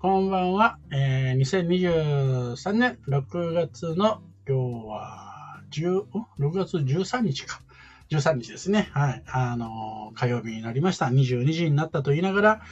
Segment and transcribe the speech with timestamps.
[0.00, 0.78] こんばんは。
[0.90, 1.38] えー、
[2.54, 6.04] 2023年6月の今日は10、
[6.38, 7.60] 6月13日か。
[8.10, 8.88] 13日ですね。
[8.94, 9.22] はい。
[9.26, 11.08] あの、火曜日になりました。
[11.08, 12.62] 22時になったと言いながら、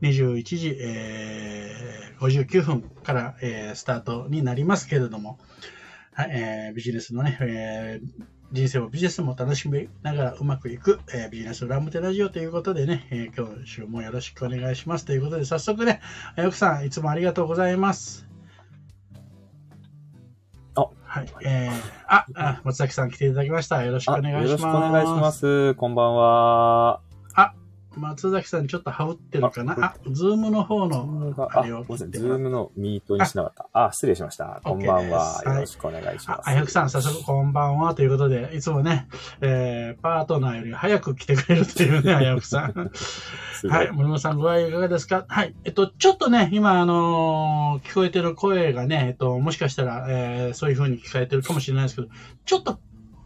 [0.00, 5.38] 21時、えー、59分から、えー、スタートになりますけれども、
[6.14, 16.00] はい、えー、ビジネスのね、えー、人生をビジネスも楽しみながらうまくいく、えー、ビジネスラムテラジオということでね、えー、今週もよろしくお願いしますということで、早速ね、
[16.38, 18.26] 奥さん、いつもありがとうございます。
[20.76, 21.72] あ、はい、えー、
[22.06, 23.84] あ、あ松崎さん来ていただきました。
[23.84, 24.44] よろしくお願いします。
[24.44, 25.74] よろしくお願いします。
[25.74, 27.07] こんばんは。
[27.98, 29.76] 松崎さんちょっと羽織ってるかな？
[29.84, 31.84] あ、ズームの方のあれを。
[31.84, 33.86] ズームのミートにしなかった。
[33.86, 34.60] あ失礼しました。
[34.64, 35.42] こんばんは。
[35.44, 36.40] よろしくお願いします。
[36.46, 39.08] あ、あやくさん、早速こんばんはということで、いつもね、
[39.40, 42.90] えー、パートナーより早く来てくれるというね、 あやくさん。
[43.68, 45.24] はい、森本さん、ご愛いかがですか？
[45.28, 45.54] はい。
[45.64, 52.08] えっと、ちょっとね、今、あのー、聞こえてる声がね、えっと、もしかしたら、えー、そういう風に聞かれてるかもしれないですけど、
[52.44, 52.78] ちょっと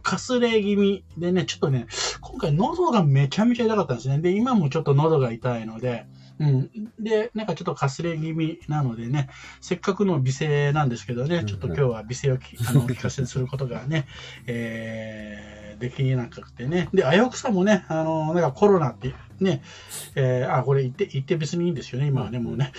[0.03, 1.87] かすれ気味でね、ちょっとね、
[2.21, 4.19] 今回喉がめちゃめちゃ痛かったんですね。
[4.19, 6.05] で、今もちょっと喉が痛いので、
[6.39, 6.69] うん。
[6.99, 9.29] で、なんかちょっとかすれ気味なのでね、
[9.61, 14.05] せっかくの美声なんですけどね、ちょっと今日は美声をきあの聞かせすることがね、
[14.45, 16.89] えー、できなくてね。
[16.93, 19.61] で、あやくさんもね、あの、なんかコロナってね、
[20.15, 22.71] えー、あ、これ言って、言って別にいいんですよね、今はね、もうね。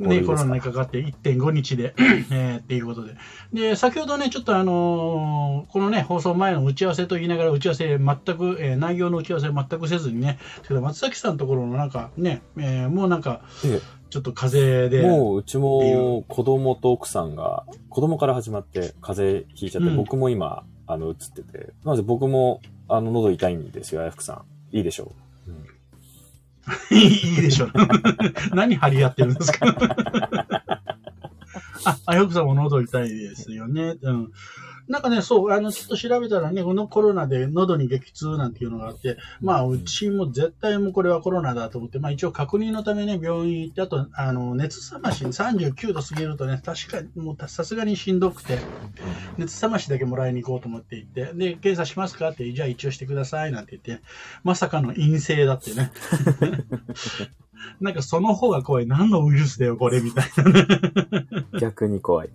[0.00, 1.94] ね、コロナにかかって1.5日で、
[2.30, 3.14] えー、っていうことで。
[3.52, 13.42] で、先ほどね、ちょっとあのー、このね、放送前の打ち合わせと言いながら打ち合わせ全く、えー、内容の打ち合わせ全くせずにね、けど松崎さんのところのなんかね、えー、もうなんか、
[14.10, 15.08] ちょっと風邪で。
[15.08, 24.76] もううちも子供と奥さんが、子供から始まって風邪ひいちゃって、うん、僕も今、あの、映ってて、なので僕も、あの、喉痛いんですよ、あやふくさん。
[24.76, 25.12] いいでしょ
[26.90, 26.94] う。
[26.94, 27.72] いいでしょう。
[28.54, 29.66] 何張り合ってるんですか
[31.84, 33.96] あ、あよくさんも喉痛いですよね。
[34.02, 34.32] うん。
[34.90, 48.58] なんかね、そう、あの、ちょっと調べたらね、このコロナで喉に激痛なんていうのがあって、まあ、うちも絶対もこれはコロナだと思って、まあ一応確認のためね、病院行って、あと、あの、熱冷まし、39度過ぎるとね、確かに、もうさすがにしんどくて、
[49.38, 54.04] 熱冷ましだけもらいに行こうと思って行って、で、検査しますかって、じゃあ一応してくださいなんて言って、
[54.42, 55.92] まさかの陰性だってね。
[57.80, 58.86] なんかその方が怖い。
[58.88, 60.66] 何のウイルスだよ、これ、みたいなね。
[61.60, 62.30] 逆に怖い。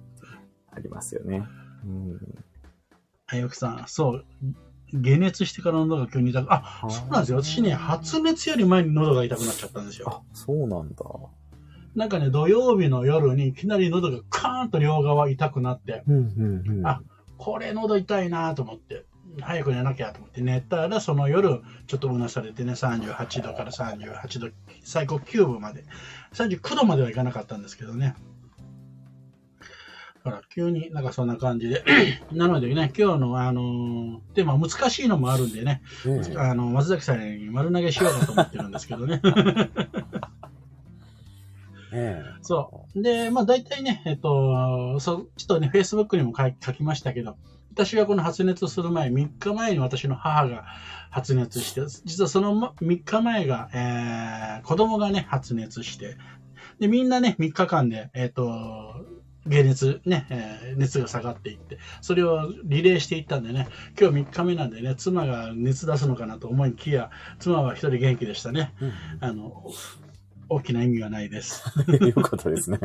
[0.72, 1.44] ありますよね。
[1.86, 2.20] うん。
[3.28, 4.26] あよくさん、そう、
[4.94, 7.42] 解熱してから喉が急に痛く、あ、そうなんですよ。
[7.42, 10.08] 私ね、発熱より前に喉が痛くなっちゃったんですよ。
[10.10, 11.06] あ、そうなんだ。
[11.96, 17.02] なんかね、土曜日の夜にいきなり喉がカーンと両側痛くなって、うんうんうん、あ、
[17.38, 19.06] これ喉痛いなと思って、
[19.42, 24.50] 早く寝なきゃと思って寝たら、その夜、ちょっとうなされてね、38度から38度、
[24.84, 25.86] 最高9分まで、
[26.34, 28.16] 39度まではいかなかったんですけどね。
[30.26, 31.84] から急になんかそんな感じで。
[32.34, 39.22] なのでね、今日のあのー、テーマ難しいのもあるんでね、うん、あの、松崎さんに丸投げしようかと思ってるんですけどね。
[42.42, 43.02] そう。
[43.02, 47.38] で、まあ大体ね、えっと、そちょっとね、Facebook にも書きましたけど、
[47.72, 50.66] 私はこの発熱する前、3日前に私の母が
[51.10, 56.18] 発熱して、実はその3日前が、えー、子供がね、発熱して、
[56.80, 59.06] で、みんなね、3日間で、えっ、と、
[59.50, 63.68] 解熱、ね、えー、熱が下がっていって、それをリレーしていったんでね、
[64.00, 68.74] 今日3日目なんでね、妻が熱出すのかなと思いきや、妻は一人元気でしたね。
[68.82, 69.64] うん、あの、
[70.50, 71.64] 大きな意味はないです。
[72.06, 72.80] よかったですね。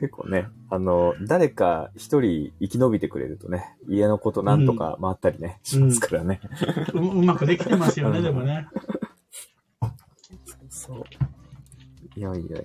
[0.00, 6.40] 結構ね、あの、誰か一人生き延びてくれるとね、家のことなんとか回ったりね、うん、しますからね、
[6.94, 7.20] うんう。
[7.20, 8.68] うまくできてますよね、 でもね。
[10.68, 11.04] そう。
[12.16, 12.60] いやいやいや。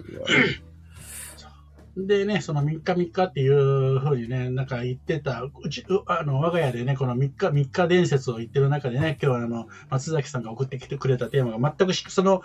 [1.95, 12.41] でね、その3日3日っていうふうにね、なんか言ってた、うち、あの、我が家でね、この3日3日伝説を言ってる中でね、今日はあの、松崎さんが送ってきてくれたテーマが全くその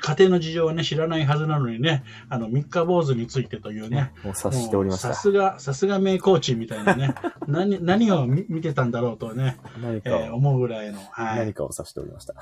[0.00, 5.14] 家庭の事情をね、知らないはずなのにね、あの、3日坊主についてというね、もう察しておりました。
[5.14, 7.14] さすが、さすが名コーチみたいなね、
[7.48, 11.38] 何、何を見てたんだろうとね、何か、えー、思うぐらいの、はい。
[11.38, 12.34] 何かを察しておりました。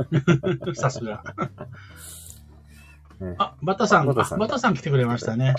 [0.74, 1.22] さすが。
[3.20, 5.54] ね、あ、バタさんバタさん来てくれましたね。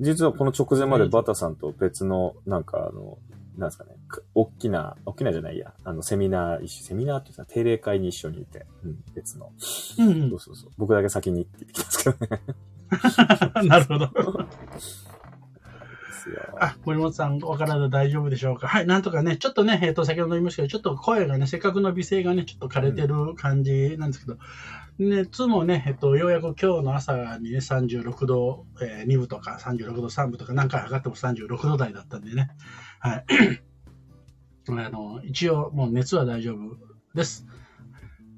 [0.00, 3.18] 実はこの直前までバタさんと別の、なんかあの、
[3.58, 3.90] なんですかね、
[4.34, 9.52] 大きな、大きなじゃないや、あの、セミナー、セミナーってさ、定例会に一緒にいて、うん、別の。
[9.98, 10.70] うん、うん、そうそうそう。
[10.76, 12.42] 僕だけ先にって言ってきますけどね。
[13.68, 14.10] なるほど。
[16.24, 16.56] ですよ。
[16.60, 18.66] あ、森本さん、お体大丈夫でしょうか？
[18.68, 24.38] はい、なんとかね、ちょっとね、えっ、と、先ほど言いましたけど、ちょっと声がね、せっかくの美声がね、ちょっと枯れてる感じなんですけど、
[24.98, 32.50] 熱もね、えっと、ようやく今日の朝にね、36度、えー、2分とか36度3分とか何回測っても36度台だったんでね、
[33.00, 33.24] はい。
[34.68, 36.76] あの、一応もう熱は大丈夫
[37.14, 37.46] です。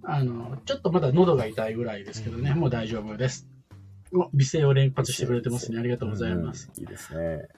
[0.03, 3.49] あの、ちょっとまだ喉が痛いぐらいですけどね、もう大丈夫です。
[4.33, 5.79] 美声を連発してくれてますね。
[5.79, 6.71] ありがとうございます。
[6.77, 7.49] うん、いいですね。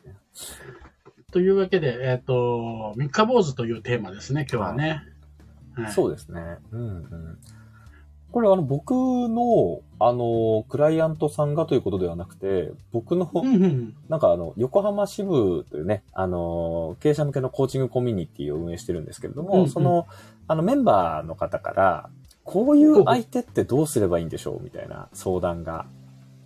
[1.31, 5.03] というわけで、えっ、ー、と、三日坊主というテーマですね、今日はね。
[5.75, 6.41] はい、そうですね。
[6.73, 7.39] うんうん。
[8.31, 13.31] これあの僕の、あの、クライアントさんがということではなくて、僕の、
[14.09, 20.07] なんかあの、横浜支部というね、あの、経営者向けのコーチングコミュニティを運営してるんですけれども、うんうん、その、
[20.47, 22.11] あのメンバーの方から、
[22.45, 25.87] こういう相手ってどうすればいいんでしょうみたいな相談が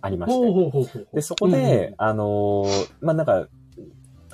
[0.03, 1.05] ありまして。
[1.13, 2.65] で、そこで、うん、あの、
[3.01, 3.47] まあ、なんか、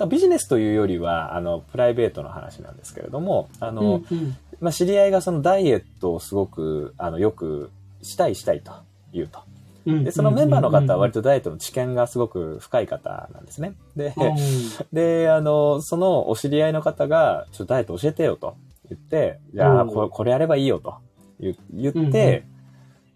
[0.08, 7.70] ビジネスというよりは、あの、プライベートの話なんですけれども、あの、うんうん、まあ、知り合いがそのダイエットをすごく、あの、よく
[8.02, 8.72] したいしたいと
[9.12, 9.40] 言うと。
[9.86, 13.74] で、そのメンバーの方は割とダイエットの知見がすごく深い方なんですね。
[13.96, 14.12] で、
[14.92, 18.56] で、あの、そのお知り合いの方が、ちょっとダイエット教えてよと
[18.88, 20.96] 言って、じゃあこれ、これやればいいよと
[21.38, 21.52] 言
[21.90, 22.44] って、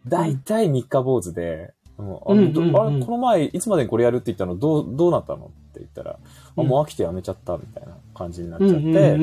[0.06, 5.46] 大体三日坊主で、あの、この前、いつまでにこれやるって言ったの、どう、どうなったの？
[5.46, 6.19] って言ったら、
[6.56, 9.17] あ、もう飽きてやめちゃった、みたいな感じになっちゃって、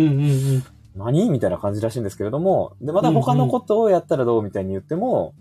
[0.96, 1.30] 何？
[1.30, 5.34] みたいな感じらしいんですけれども、で、また他のことをやったらどうみたいに言っても、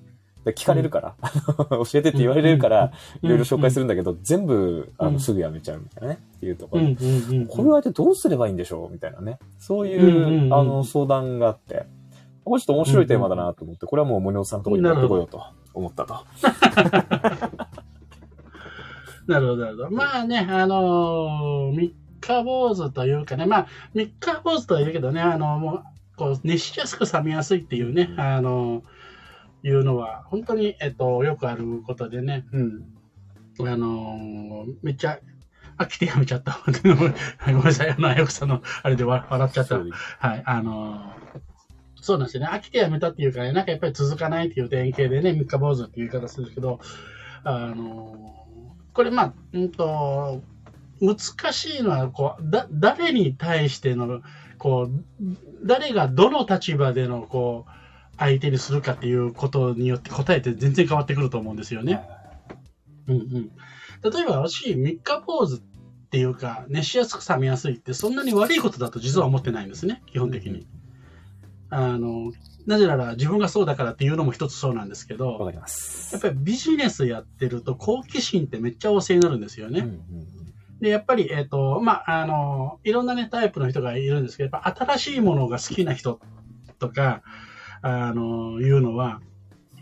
[0.46, 1.14] 聞かれるから、
[1.70, 2.92] 教えてって言われるから、
[3.22, 6.84] いろいろ紹介するんだけど、全部、あの、すぐやめちゃうみたいなね、っていうところ。
[6.94, 6.96] で、
[7.46, 9.38] これはどうすればいいんでしょうみたいなね。
[9.58, 11.84] そういう、あの、相談があって、
[12.44, 15.42] これちょっと面白いテーマだなと思って、これはもう森尾さんのところに持ってこようと。
[15.74, 16.24] 思ったと。
[19.26, 19.90] なるほど、なるほど。
[19.90, 25.84] まあね、あのー、三日坊主というかね、まあ、三日坊主とは言うけどね、あの、もう、
[26.16, 33.68] こう、熱しやすく冷めやすいっていうね、あのー、いうのは、本当に、えっと、よくあることでね、うん。
[33.68, 35.20] あのー、めっちゃ、
[35.78, 36.58] 飽きてやめちゃった。
[36.82, 39.78] ごめんなさい、あの、あやくさんの、あれで笑っちゃった。
[39.78, 41.49] はい、あのー
[42.00, 42.48] そうなんですよね。
[42.50, 46.80] 飽きてやめたっていうかね、なんかやっぱり続かないっていう典型でね、三日坊主っていう言い方するけど、
[47.44, 48.46] あの
[48.92, 50.42] これまあ、うんと、
[51.00, 54.20] 難しいのは、こう、だ、誰に対しての、
[54.58, 55.04] こう、
[55.64, 57.70] 誰がどの立場での、こう、
[58.18, 62.02] 相手にするかっていうことによって答えって全然変わってくると思うんですよね。
[63.06, 63.50] うんうん。
[64.02, 65.58] 例えば私、三日坊主っ
[66.10, 70.66] ていうか、熱しやすく冷めやすいってそんなに悪いことだと実は思ってないんですね、基本的に。
[71.70, 72.32] あの、
[72.66, 76.12] なぜなら自分がそうだからっていうのも一つそうなんですけど、わかります。
[76.12, 79.80] やっぱりビジネスやってると好奇心ってめっちゃ旺盛になるんですよね。
[79.80, 80.40] うんうん
[80.80, 86.20] で、やっぱり、えっ、ー、と、まあ、あの、いろんなね、タイプの人がいるんですけど、やっぱ新しいものが好きな人
[86.78, 87.22] とか、
[87.82, 89.20] あの、いうのは、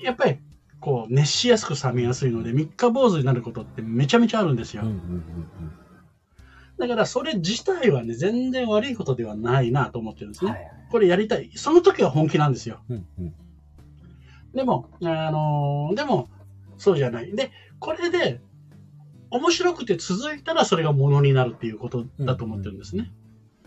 [0.03, 0.39] やっぱり、
[0.81, 4.83] こう、熱しやすく冷めやすいので、三日坊主になることってめちゃめちゃあるんですよ。
[4.83, 5.88] うんうんうんうん
[6.79, 10.51] だからそれ自体はね、全然悪いことではないなと思ってるんですね。
[10.53, 11.51] はいはい、これやりたい。
[11.57, 12.83] その時は本気なんですよ。
[12.89, 13.35] うんうん、
[14.55, 16.31] でも、あのー、でも、
[16.77, 17.35] そうじゃない。
[17.35, 18.41] で、これで、
[19.31, 23.13] 面白くて続いたらそれがものになるっていうことだと思ってるんですね。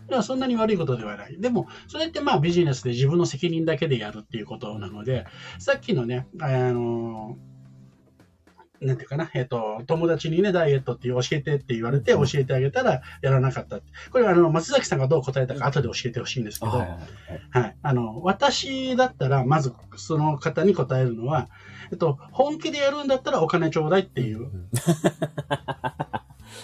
[0.05, 1.39] だからそんなに悪いことではない。
[1.39, 5.25] でも、それってまあビジネスで自分の責任だけでやるっていうことなので、
[5.59, 7.50] さっきのね、あのー
[8.81, 13.79] なんていうかな、えっ、ー、と、友達にね、ダイエットって教えてって言われて教えてあげたらやらなかった。
[14.11, 16.89] これあの、松崎さんがどう答えたか後で教えてほしいんですけど、はい、
[17.51, 21.47] はい、あの、私だったら、まずその方に答えるのは、
[21.91, 24.49] えっと、本気でやるんだったらお金ちょうだいっていう。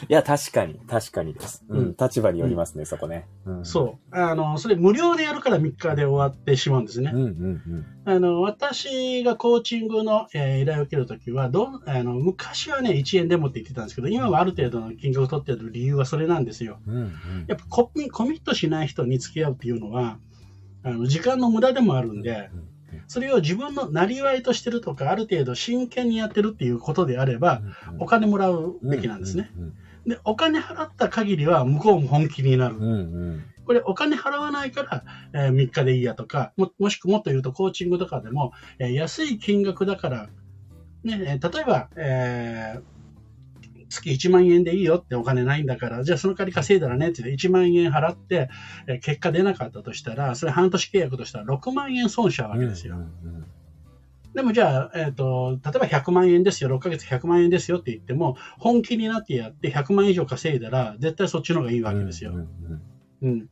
[0.09, 1.63] いや、確かに、確かにです。
[1.69, 3.27] うん、立場によりますね、そこね。
[3.63, 4.15] そう。
[4.15, 7.11] あの、それ無料でやるから3日で終わってしまうんですね。
[7.13, 16.79] うんうんうん、あの、私がコーチングの、えー、依頼を受けるときは、どあの、昔はね、1円でもって言ってたんですけど、今はある程度の金額を取ってる理由はそれなんですよ。
[16.87, 17.11] うんうん、
[17.47, 20.19] やっぱコミコミットしない人に付き合うっていうのは、
[20.83, 22.76] あの、時間の無駄でもあるんで、うん
[23.07, 27.61] それを自分のなりわいとしてるとか、ある程度真剣にやってるっていうことであれば、
[27.99, 29.49] お金もらうべきなんですね。
[30.05, 32.75] で、お金払った限りは向こうも本気になる。
[33.65, 40.29] これお金払わないから、えー、3日でいいやとか、ももしくもっと言うとコーチングとかでも、えー、安い金額だから、
[41.03, 42.96] ね、例えば、えー
[43.89, 48.49] 月1万円でいいよってお金ないんだから、じゃあその代わり稼いだらねって1万円払って、
[48.87, 52.97] え結果出なかったとしたら、それ半年契約としたら6万円損しちゃうわけですよ。
[54.33, 62.33] でもじゃあ、えっ、ー、と、例えば100万円ですよ、6ヶ月100万円ですよって言っても、本気になってやって100万円以上稼いだら、絶対そっちの方がいいわけですよ。
[62.33, 62.81] うん、
[63.21, 63.49] うん、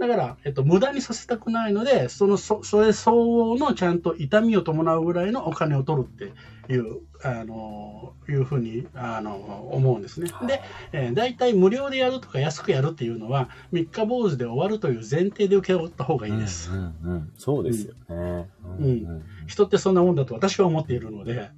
[0.00, 6.32] だから、えっと、無駄にさせたくないので、その、そそれ相応のちゃんと痛みを伴うぐらいのお金を取るって
[6.74, 10.30] いう、あの、いうふうに、あの、思うんですね。
[10.46, 10.62] で、
[10.92, 16.70] えー、大体無料でやるとか安くやるっていうのは、三日坊主で終わるという前提で受け負った方がいいです。
[16.70, 18.48] うんうんうん、そうですよね、
[18.78, 19.22] うん、うん。
[19.46, 21.50] 人ってそんなもんだと私は思っているので。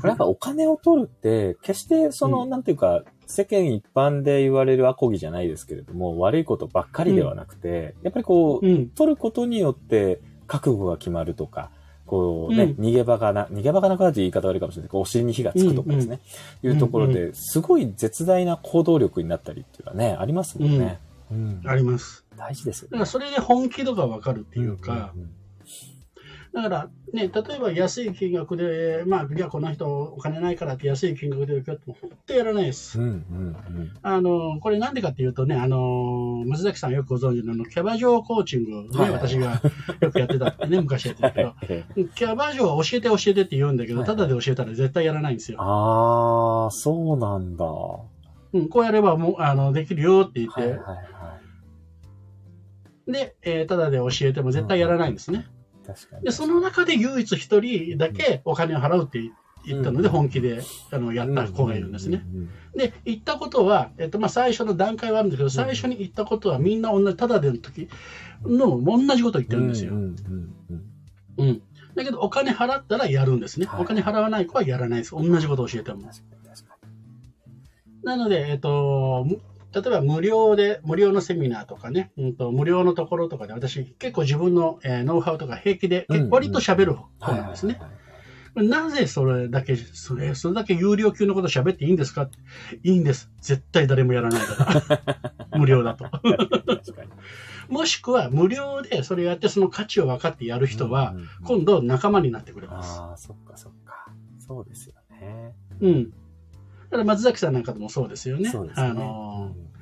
[0.00, 11.70] これやっぱお金を取るって、決してその、うん、なんていうか、世間一般で言われるアコギじゃないですけれども、悪いことばっかりではなくて、やっぱりこう、うん、取ることによって覚悟が決まるとか、
[12.12, 16.20] こうね、うん、逃げ場がな、逃げ場がなくなるという言い方悪いかもしれないけど、お尻に火がつくとかですね、
[16.62, 21.00] うんうん、いうところで、すごい絶大な行動力になったりっていうかね、ありますもんね。
[21.30, 22.26] うん、あります。
[22.36, 22.90] 大事ですよね。
[22.92, 25.30] だからそれで本気度がわかるっていうか、うんうんうん
[26.52, 33.00] だから、ね、例えば安い金額で、まあ、じゃあこの人お金ないからって安い金額で受けっても本当やらないです。
[33.00, 33.14] うんうんう
[33.80, 39.62] ん、あの、これなんでかっていうとね、あの、松崎さんよくご存知のあの、キャバ嬢コーチングね、はい、私が
[40.00, 41.54] よくやってたってね、 昔やってたけど、
[42.14, 45.58] キャバ嬢は教えて教えてって言うんだけど、ただで教えたら絶対やらないんですよ。
[45.58, 47.64] ああ、そうなんだ。
[48.52, 51.38] うん、こうやればもう、あの、できるよって言って、はいはいは
[53.08, 55.46] い、で、えー、ただで教えても絶対やらないんですね。
[55.56, 56.24] うん確かに。
[56.24, 59.20] で、その中で唯一一人だけお金を払うって
[59.64, 62.24] 言ったので、本気であのやった子がいるんですね。
[62.74, 67.88] で、言ったことは、えっと、まあ、最初の段階はあるんですけど、最初に言ったことはみんな同じ、ただでの時
[68.44, 69.92] の同じこと言ってるんですよ。
[69.94, 71.62] うん。
[71.94, 73.68] だけど、お金払ったらやるんですね。
[73.78, 75.12] お金払わない子はやらないです。
[75.12, 76.10] 同じことを教えても。
[78.02, 79.26] なので、えっと、
[79.74, 87.80] 例えば無料で、無料のセミナーとかね、うんと、無料のところとかで私結構自分の、えー、ノウハウとか平気で、割と喋る方なんですね。
[88.54, 92.28] なぜそれだけ、それ、それだけ有料級のこと喋っていいんですか？
[92.82, 93.30] いいんです。
[93.40, 95.32] 絶対誰もやらないから。
[95.58, 96.04] 無料だと。
[97.68, 101.14] もしくは無料でそれやってその価値を分かってやる人は、
[101.44, 103.00] 今度仲間になってくれます。
[103.00, 104.12] ああ、そっかそっか。
[104.38, 105.54] そうですよね。
[105.80, 106.12] うん。
[106.92, 108.50] ただ松崎さんなんかでもそうですよね。
[108.50, 108.86] そうですね。
[108.86, 109.72] あの、うん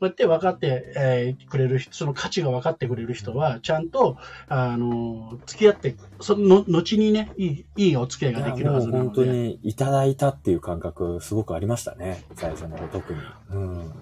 [0.00, 4.16] こうやって分かって、えー、くれる人、その価値が分かってくれる人は、ちゃんと、
[4.48, 9.08] あの、付き合って、その後にね、いい、いいお付き合いができるはずなので。
[9.08, 12.24] 本当にいただいたっていう感覚、すごくありましたね。
[12.34, 13.18] 最初の特に。
[13.50, 13.92] うん。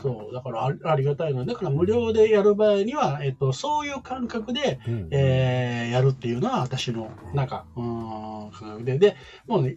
[0.00, 9.16] そう、だからあありがたいので、だから無料でやる場合には、えっと、そういう感覚で、うん、えー、やるっていうのは私の、なんか、うん、感覚で、で、
[9.48, 9.76] もうね、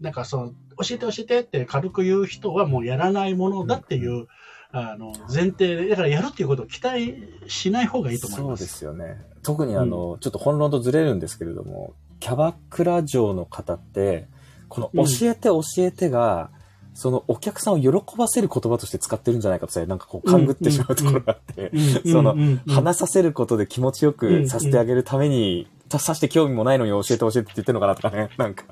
[0.00, 0.52] なんかその、
[0.82, 4.26] 教えて教えてって軽く言う人はもうやらないものだっていう、うん、
[4.72, 8.64] あの、前提で、だからやるっていうことを期待しない方がいいと思います。
[8.64, 9.20] そうですよね。
[9.42, 14.28] 特にあの、うん、ちょっと本論とずれるんですけれども、キャバクラ嬢の方って、
[14.68, 16.50] この教えて教えてが、
[16.94, 21.72] そのお客さんを喜ばせる言葉として使ってるんじゃないかとさえ、なんかこう勘ぐってしまうところがあって、
[22.06, 22.36] その、
[22.68, 25.66] 話させることで気持ちよくさせてあげるために、
[25.98, 28.64] さして興味もないのに教えて教えてって言ってるのかなとかね、 なんか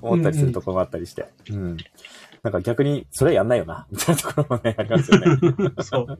[0.00, 1.26] 思ったりするところもあったりして。
[1.50, 1.76] うん、うん、
[2.42, 5.38] なんか逆に、それやんないよな、みたいなところもね、ありますよね。
[5.82, 6.18] そう。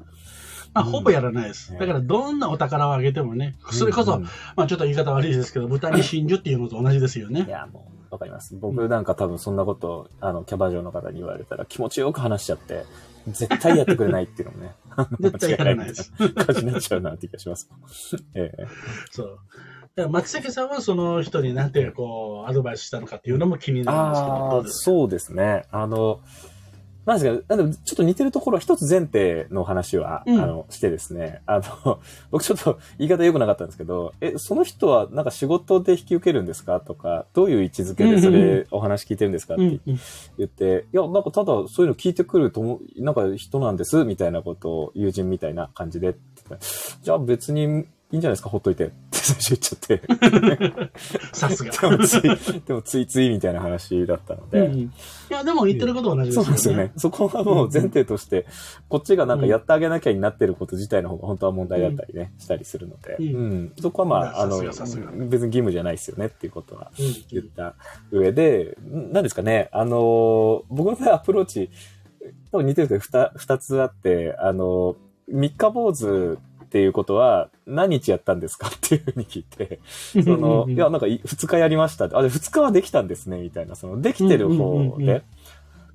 [0.74, 1.72] まあ、ほぼやらないです。
[1.72, 4.20] だから、どんなお宝をあげてもね、それこそ、
[4.56, 7.44] まあ、ちょっと言い方悪いですけど、豚に真珠っていうのと同じですよね。
[7.46, 8.56] い や、もう、わかります。
[8.56, 12.84] 僕なんか多分そんなこと、あの、キャバ嬢の方に言われたら気持ちよく話しちゃって、
[13.28, 14.74] 絶対やってくれないっていうのもね。
[15.20, 16.12] 絶対やらないです。
[16.12, 17.68] 感じになっちゃうなって気がします。
[18.34, 18.66] ええ
[19.10, 19.38] そう。
[19.94, 24.64] だから松崎さんはその人になんてこう、アドバイスしたのかっていうのも気になるんですけど、
[25.00, 25.64] そうですね。
[25.70, 26.20] あの、
[27.04, 31.42] なんですか、ちょっと似てるところは一つ前提の話は、うん、あの、してですね。
[31.46, 31.98] あの、
[32.30, 36.80] 僕ちょっと言い方良くなかったんですけど、え、その人はなんか仕事で引き受けるんですか？
[36.80, 39.54] とか、どういう位置づけでそれお話聞いてるんですか？
[39.54, 39.80] って
[40.38, 46.14] 言って、いや、なんかただそういうの聞いてくると、なんか人なんです、みたいなことを友人みたいな感じで、
[47.02, 47.82] じゃあ別にいいん
[48.12, 48.92] じゃないですか、ほっといて。
[49.22, 50.92] 最初言っちゃって。
[51.32, 51.70] さすが。
[51.70, 52.22] でもつい、
[52.66, 54.66] でもついついみたいな話だったので。
[54.66, 54.90] うん、い
[55.28, 56.46] や、でも言ってることは同じですよね。
[56.46, 56.92] そうですよね。
[56.96, 58.46] そこはもう前提として、
[58.88, 63.16] こっちがなんかやってあげなきゃになってること自体の方が本当は問題だったりね、したりするので。
[63.16, 63.72] うん。
[63.80, 66.90] そこはまあ、あの、別に義務じゃないですよねっていうことは
[67.30, 67.76] 言った
[68.10, 71.70] 上で、何ですかね、あの、僕のアプローチ、
[72.50, 73.00] 多分似てるけど、
[73.36, 74.96] 二つあって、あの、
[75.28, 79.80] 三日坊主っていうことは、何日やったんですかっていうふうに聞いて、
[80.24, 82.04] その、いや、なんか2日やりました。
[82.04, 85.22] あ、で、2日はできたんですね、みたいな、その、できてる方で、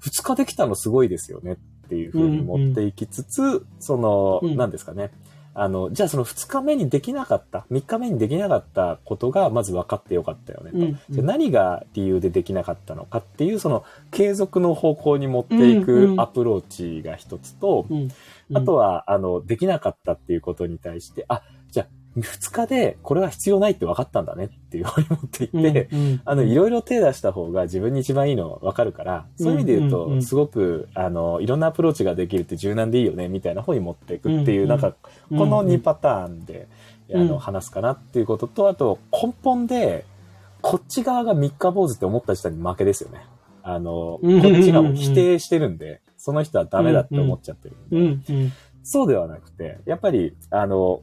[0.01, 1.57] 2日できたのすごいですよねっ
[1.87, 5.09] っていうふうに持っていきつつ、うんうん、その、何ですかね。
[5.53, 10.77] あの、じゃあその2日目にできなかった、3日目にできなかったことがまず分かってよかったよねと。
[10.77, 18.11] うんうん、じゃ何が理由でできなかったのかっていう、その継続の方向に持っていくアプローチが一つと、うんうん、
[18.53, 21.87] あとは、あの、できなかったっていうことに対して、あ、じゃあ
[22.19, 34.93] 2日でこれは必要ないって分かったんだねっていうふうに持っていって、うんうん、あの、いろいろ手出した方が自分に一番いいの分かるから、そういう意味で言うと、すごく、あの、いろんなアプローチができるって柔軟でいいよね、みたいな方に持っていくっていう、なんか、
[35.29, 36.67] この2パターンで、
[37.13, 40.05] あの、話すかなっていうことと、あと、根本で、
[40.61, 43.21] こっち側が三日坊主って思った人に負けですよね。
[43.61, 48.51] あの、こっちがもう否定してるんで、その人はダメだって思っちゃってるんで、
[48.83, 51.01] そうではなくて、やっぱり、あの、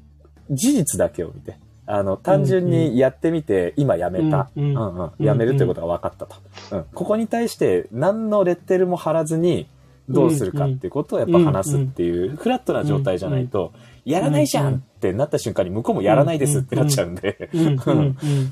[0.50, 4.50] 事実だけを見て、あの、単純にやってみて、今やめた。
[4.54, 5.24] うんうん。
[5.24, 6.36] やめるということが分かったと。
[6.72, 6.84] うん。
[6.92, 9.66] ここに対して、何のレッテルも貼らずに、
[10.10, 13.72] どうするかっていうことをやっぱ話すっていう、フラットな状態じゃないと、
[14.04, 17.50] やらないじゃんってなった瞬間に向こうもやらないですってなっちゃうんで、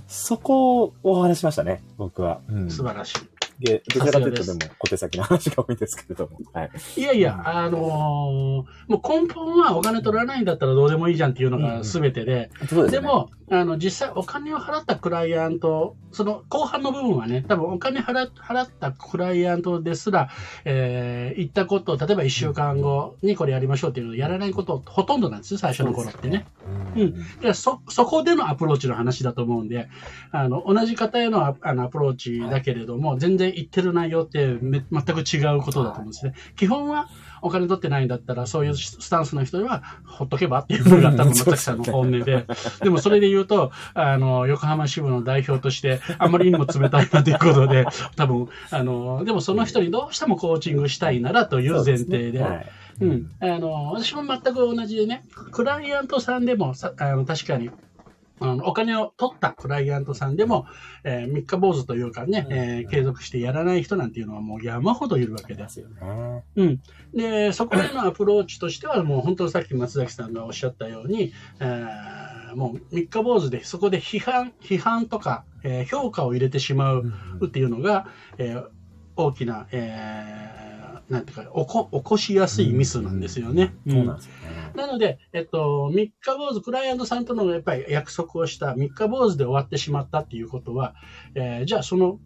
[0.09, 2.41] そこをお話しましたね、僕は。
[2.69, 3.32] 素晴らしい。
[3.63, 6.39] で、どちらかというとでも小手先の話が多いですけれども。
[6.53, 6.71] はい。
[6.97, 20.31] いやいや、あのー、もう根本はお金取らないんだったらどうでもいいじゃんっていうのが全てで、うんうん、ででも、あの、実際お金を払ったクライアント、その後半の部分はね、多分お金払払ったクライアントですら、
[20.65, 26.47] えー、言ったことを、例えば1週間後にこれやりましょうっていうのをやらないことほとんどなんですよ、最初の頃ってね。
[26.95, 27.41] うねうん。
[27.41, 29.89] でそ、そこでのアプローチの話だと思うんで、
[30.31, 36.35] あの、同じ方へのアあのアプローチだけれども、はい、全然言ってる内容ってめ全く違うことだと思うんですね。
[36.57, 37.09] 基本は
[37.43, 42.47] お金取ってないんだったら、そういうスタンスの人は、ほっとけばっていうのが多分松崎さんの本音で。
[42.83, 47.85] でもそれで言うと、あの、横浜支部の代表として、あまりにも冷たいなということで、
[48.17, 52.47] 多分、あの、でもその人にどうしてもコーチングしたいならという前提で、
[53.01, 53.31] うん。
[53.41, 57.71] あの、私も全く同じでね、クライアントさんでもさ、あの、確かに、
[58.41, 60.67] あのお金を取ったクライアントさんでも、
[61.05, 66.43] えー、三日坊主というかね、えー、継続してやらない人なんていうのはもう山ほどいるわけですよね。
[66.57, 66.81] うん。
[67.15, 77.13] で、そこへのアプローチとしてはもう本当さっき松崎さんがおっしゃったように、えー、もう三日坊主でそこで批判、批判とか、えー、評価を入れてしまう
[77.45, 78.67] っていうのが、えー、
[79.17, 80.62] 大きな、えー
[81.13, 83.75] なんていうか、起こ起こしやすいミスなんですよね。
[83.87, 84.73] そうなんですよね。
[84.75, 90.95] なので、えっと、三日坊主、クライアントさんとのやっぱり約束をした三日坊主で終わってしまったっていうことは、
[91.35, 92.19] えー、じゃあその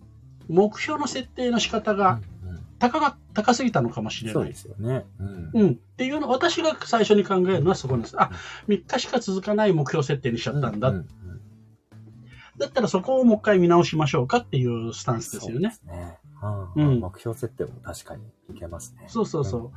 [0.48, 2.20] 目標の設定の仕方が
[2.78, 4.34] 高が、高すぎたのかもしれない。
[4.34, 5.04] そうですよね。
[5.18, 5.50] うん。
[5.52, 5.70] うん。
[5.70, 8.20] っていうの、私が最初に考えるのはそこなんです。
[8.20, 8.30] あ、
[8.68, 10.90] 3日しか続かない目標設定にしちゃったんだ。
[10.90, 11.08] うんうんうん
[12.58, 15.72] だったらそこをもう一回見直しましょうかっていうスタンスですよね。
[15.72, 16.18] そうですね。
[16.74, 19.06] うん、目標設定も確かにいけますね。
[19.08, 19.60] そうそうそう。
[19.62, 19.70] うん。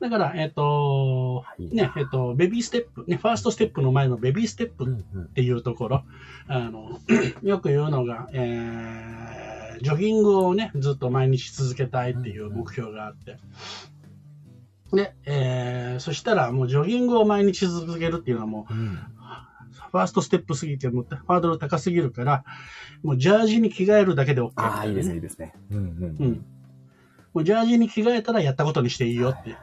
[0.00, 6.04] だから、えっ、ー、と、ね、えっ、ー、と、ベビーステップ、ね、ファーストステップの前のベビーステップっていうところ、
[6.48, 7.00] うんうん、あの、
[7.42, 13.38] よく言うのが、えー、ジョギングをね、ずっと毎日続けたいっていう目標があって、
[14.92, 18.98] で、えー、そしたらもうジョギングを毎日続けるっていうのはもう、うん、
[19.94, 22.44] ファーストステップすぎて、もうハードル高すぎるから、
[23.04, 24.52] もうジャージに着替えるだけで OK、ね。
[24.56, 25.54] ああ、いいですね、いいですね。
[25.70, 25.84] うんうん、
[26.18, 26.46] うん。
[27.32, 29.56] もうジャージに着替えたらやったことにしていいよって。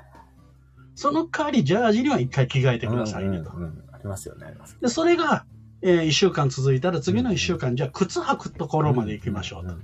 [0.96, 3.50] その代わりジャージには一回着替えてくださいねと。
[3.52, 4.78] うんうんうん、ありますよね、あります。
[4.80, 5.44] で、それが、
[5.82, 9.74] えー、一週間続いたら次の一週間、じゃあ靴履くところまで行きましょうと。
[9.74, 9.78] っ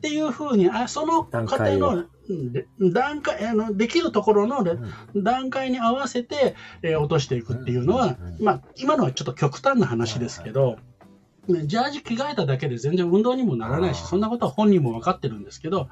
[0.00, 2.06] ていうふうに、あその方の
[2.92, 4.64] 段階、あの、できるところの
[5.16, 10.78] 段階に合わせて、えー、落としていくっていうのは、まあ、今のはちょっと極端な話ですけど、
[11.64, 15.88] ジャージ着替えただけで全然運動にもならないし、そんなことは本人も分かってるんですけど、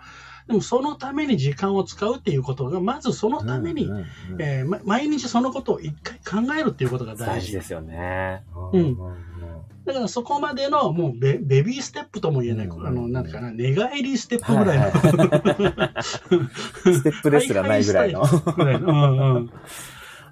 [0.47, 3.91] でもそのために時間を使うっていうことが、まずそのために、
[4.39, 7.53] え毎日そのことを一回考えるっていうことが大事。
[7.53, 8.45] ですよね。
[8.73, 8.97] うん。
[9.87, 14.85] だからそこまでのもうベベビーステップとも言えない、うん、あの、なんかな、寝返りステップぐらいの。
[14.85, 18.23] はいはい、 ステップですらないぐらいの。
[18.25, 18.89] ぐらいの。
[18.89, 19.51] うんうん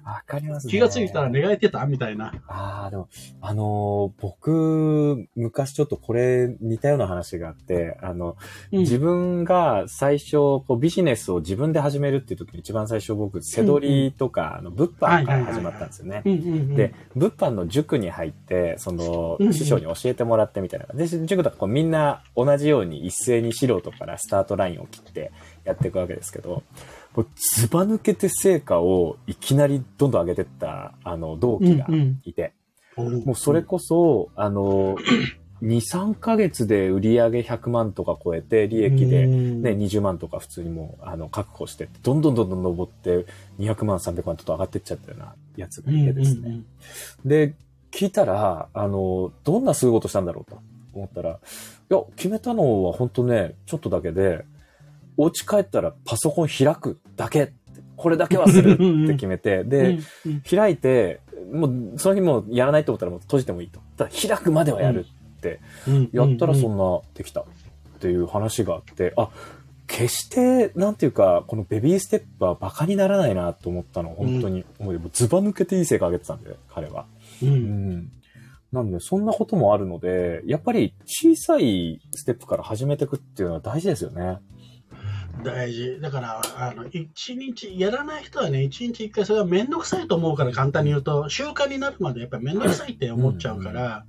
[0.05, 0.71] わかりますね。
[0.71, 2.31] 気がついたら願えてたみたいな。
[2.47, 3.09] ああ、でも、
[3.41, 8.37] あのー、僕、昔ちょっとこれ似たような話があって、あの、
[8.71, 16.21] うん、自分が最初、こうビジネスを自分で始めるっていう時に一番最初僕、背取りとか、うんうん、あの、物販から始まったんですよね。
[16.23, 20.85] で、物販の塾に入って、その、師匠に教えてもらってみたいな。
[20.93, 25.31] で、塾とかこうみんな同じように一斉に素人からスタートラインを切って
[25.63, 26.61] やっていくわけですけど、
[27.15, 31.87] もうずば抜けて成果をいきなりどんどん上げてった、あの、同期が
[32.25, 32.53] いて、
[32.97, 33.07] うん。
[33.07, 33.19] う。
[33.21, 34.97] ん、もうそれこそ、あの、
[35.61, 43.25] 2、3ヶ月で売り上げ100万とか超えて、利益で、ね、20万とか普通にもう、あの、確保して、どんどんどんどん登って、
[43.59, 46.61] 200万、300万と上がってっちゃったようなやつがいてですね。
[47.23, 47.53] で、
[47.91, 50.59] 聞いたら、あの、どんなすごいことしたんだろうと
[50.93, 51.33] 思ったら、い
[51.89, 54.43] や、決めたのは本当ね、ちょっとだけで、
[55.17, 57.53] お家帰ったらパソコン開くだけ。
[57.95, 59.99] これだけはするって決めて、で、
[60.49, 63.79] 開いて、もう、その日もやらないと思ったらもう閉じてもいいと。
[63.97, 65.05] ただ開くまではやる
[65.37, 65.61] って、
[66.11, 67.45] やったらそんなできたっ
[67.99, 69.29] ていう話があって、あ、
[69.87, 74.65] 決して、なんていうか、このベビーステップは馬鹿にならないなと思ったの、本当に。
[74.79, 77.05] もうずば抜けていい成果上げてたんで、彼は。
[77.41, 78.11] うん、うん
[78.75, 84.39] なんで、そんなこともあるので、やっぱり小さいステップから始めていくっていうのは大事ですよね。
[85.43, 85.99] 大事。
[86.01, 94.05] だから、あの、一日、やらない人はね、一日一回それはめんどくさいと思うから簡単に言うと、習慣になるまでやっぱりめんどくさいって思っちゃうから、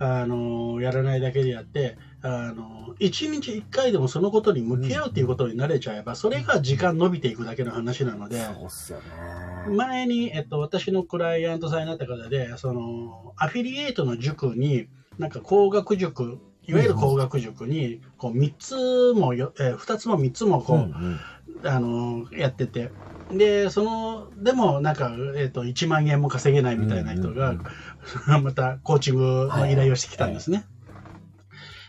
[0.00, 9.74] あの、やらないだけでやって、あの、一日一回でもそのことに向き合うっていうことに慣れちゃえば、それが時間伸びていくだけの話なので、そうっすよね。
[9.74, 22.90] 前に、えっと、私のクライアントさんになった方で、その、アフィリエイトの塾に、なんか工学塾、いわゆる工学塾に、こう、3つもよ、えー、2つも3つもこう、うんうん、あの、やってて、
[23.32, 27.56] で、その、でもなんか、えっ、ー、と、1万円も稼げないみたいな人が、
[28.42, 30.58] またコーチングの依頼をしてきたんですね。
[30.58, 30.66] はい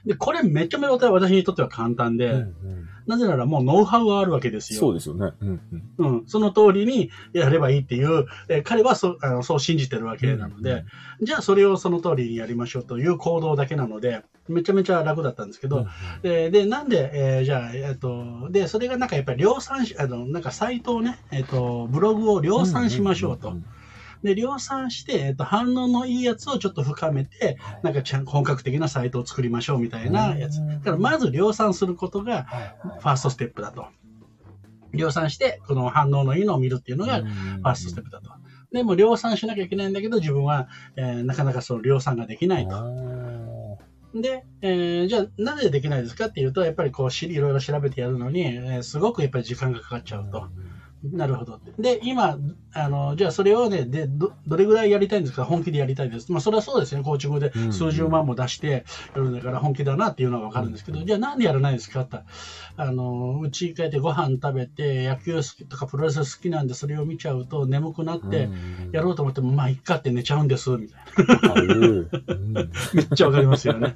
[0.06, 4.80] で、これめちゃめちゃ私にとっては簡単で、うんうん、なぜならもうノウハウがあるわけですよ。
[4.80, 5.32] そうですよね。
[5.42, 5.62] うん、
[5.98, 6.28] うん、うん。
[6.28, 15.86] その通りにやればいいっていう、え彼はそあのそう信じてるわけなので、うんうん、じゃあそれをその通りにやりましょうという行動だけなので、めちゃめちゃ楽だったんですけど、
[16.24, 23.50] うんうん、で、なんで、えー、じゃあ、えっ、と、で、それがなんかやっぱり量産し、あの、なんかサイトをね、えっ、と、ブログを量産しましょうと。
[23.50, 23.79] うんうんうんうん
[24.24, 30.60] で、量産して、えっと、反応のいいやつをちょっと深めて、なんかちゃん本格的なサイトを作りましょうみたいなやつ。
[30.66, 32.44] だからまず量産することが、
[33.00, 33.86] ファーストステップだと。
[34.92, 38.32] 量産して、この反応のいいのを見るっていうのが、ファーストステップだと。
[38.72, 43.80] でも量産しなきゃいけないんだけど、自分は、えー、なかなかその量産ができないと。
[44.14, 50.48] で、えー、じゃあ、なぜできないですかっていうと、やっぱりこう、いろいろ調べてやるのに、えー、すごくやっぱり時間がかかっちゃうと。
[51.02, 51.62] なるほど。
[51.78, 52.38] で、今、
[52.74, 55.46] あの、じゃあそれをね、で、ど、どれぐらいやりたいんですか？
[55.46, 56.30] 本気でやりたいです。
[56.30, 57.04] まあ、それはそうですね。
[57.04, 58.84] コーチングで数十万も出して
[59.16, 62.02] やるんだから本気だなっていうのはわかるんですけど、じゃあなんでやらないんですか？
[62.02, 62.18] って。
[62.76, 68.50] あの、うち帰ってご飯食べて、野球好きとかプロレス好きなんでそれを見ちゃうと眠くなって、
[68.92, 71.00] やろうと思っても、まあ、いっかって寝ちゃうんです、みたい
[71.44, 71.54] な。
[72.94, 73.96] めっちゃわかりますよね。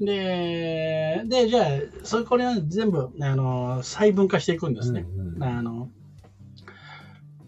[0.00, 1.66] で、で、じゃあ、
[2.04, 5.04] それ、これは全部、あの、細分化していくんですね。
[5.16, 5.88] うんうん、あの、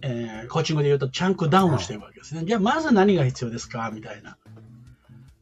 [0.02, 2.44] えー、コーチングで言うと、チャンクダウンをしていくわけですね。
[2.44, 3.90] じゃあ、まず何が必要ですか？
[3.94, 4.36] みたいな。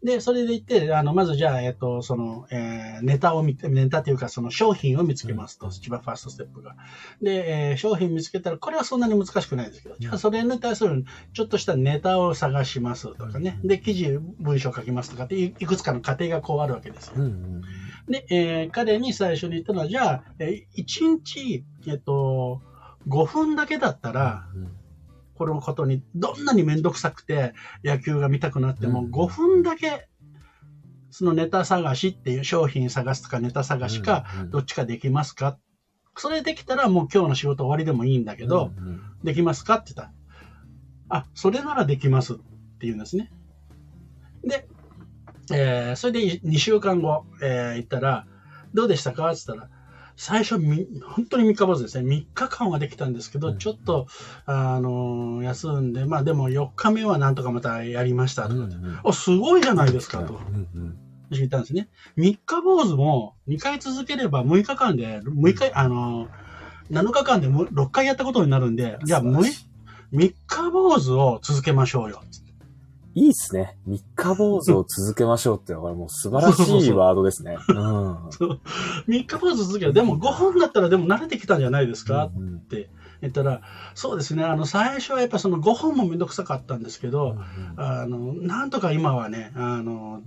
[0.05, 6.75] で、それで言って、あの、まずじゃあ、えっと、その、えー、ネタを見て、ネタっていうか、その商品を見つけますと、一番ファーストステップが。
[7.23, 13.61] で、えー、商品見つけたら、これはそんなに難しくないですけど、じゃあ、それに対する、ちょっとしたネタを探しますとかね。
[13.62, 17.15] で、記事、文章書きますとかって、いくつかの過程がこうあるわけですよ。
[18.09, 22.61] で、えー、彼に最初に言ったのは、じゃあ、えー、1日、えっと、
[23.07, 24.82] 5分だけだったら、うん
[25.35, 30.09] このことにどんなに面倒くさくて野球が見たくなっても5分だけ
[31.11, 35.59] そのネタ探しっていう商品探すかネタ探しかどっちかできますか？
[36.16, 38.73] それできたらもう今日の仕事終わりでもいいんだけど、
[39.25, 39.77] できますか？
[39.77, 40.12] って言った
[41.12, 42.35] ら、あ、それならできます。
[42.35, 42.42] って
[42.83, 43.31] 言うんですね。
[44.45, 44.68] で、
[45.53, 48.27] えー、それで2週間後、えー、行ったら、
[48.75, 49.31] どうでしたか？
[49.33, 49.71] って言ったら、
[50.16, 52.09] 最初み、本当に三日坊主ですね。
[52.09, 54.07] 3日間はできたんですけど、ちょっと、
[54.46, 58.68] あの休んで、まあでも4日目はなんとかまたやりましたとか、
[59.05, 60.40] うすごいじゃないですかと。
[61.31, 61.88] 言ったんですね。
[62.16, 66.29] 三日坊主も2回続ければ6日間で、6日、あの、
[66.90, 69.40] 7日間で6回やったことになるんで、じゃあ6、
[70.12, 72.22] 3日坊主を続けましょうよ。
[73.14, 73.77] いいっすね。
[73.87, 77.59] 三日坊主を続けましょうってのは、もう素晴らしいワードですね。
[79.07, 79.92] 三日坊主続ける。
[79.92, 82.88] でも5本だったらでも慣れてきたんじゃないですか、うんうん、って
[83.20, 83.61] 言ったら、
[83.94, 84.44] そうですね。
[84.44, 87.40] あの、最初はやっぱその5本もめんどくさかったんですけど、うんうん、
[87.77, 90.22] あの、なんとか今はね、あの、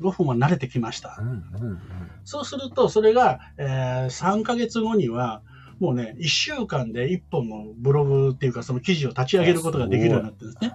[0.00, 1.18] 5本は慣れてきました。
[1.20, 1.80] うんうんうん、
[2.24, 5.42] そうすると、それが、えー、3ヶ月後には、
[5.80, 10.74] もうね、1週間で1本のブログっていうか、その記事を立ち上げることができるようになってるんですね。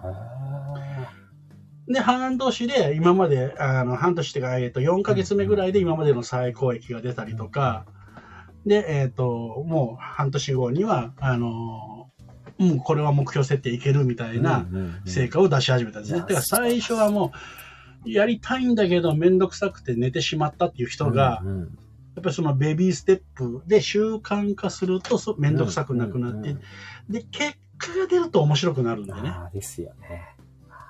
[1.90, 7.86] で、半年で、今まで、あの、半年っていうか、えっ、ー、と、4ヶ月目ぐらいで今までの最高益が出たりとか、
[8.66, 9.28] で、えっ、ー、と、
[9.66, 12.10] もう半年後には、あの、
[12.60, 14.68] もうこれは目標設定いけるみたいな
[15.06, 16.20] 成果を出し始めたんですね。
[16.20, 17.32] だから最初はも
[18.06, 21.70] やりたいんだけどめんどくさくて寝てしまったっていう人が、うんうん、やっ
[22.22, 26.54] ぱりそのベビーステップで習慣化するとそめんどくさくなくなって、うんうんう
[27.12, 29.30] ん、で、結果が出ると面白くなるんだよね。
[29.30, 30.36] あですよね。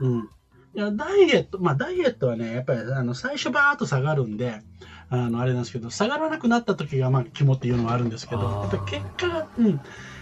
[0.01, 0.29] うん。
[0.75, 4.61] いや、ダイエット、まあダイエットはね、やっぱりあの最初バーっと下がるんで、
[5.09, 9.81] あの、あれなんですけど、下がらなくなった時がまあ肝っていうのはあるんですけど、やっぱ結果が、うん、